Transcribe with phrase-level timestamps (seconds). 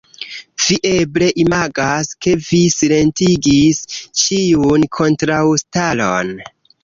[0.67, 3.83] Vi eble imagas, ke vi silentigis
[4.23, 6.35] ĉiun kontraŭstaron.